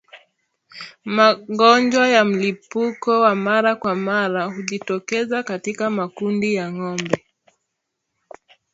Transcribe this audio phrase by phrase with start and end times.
[1.17, 7.25] Magonjwa ya mlipuko wa mara kwa mara hujitokeza katika makundi ya ngombe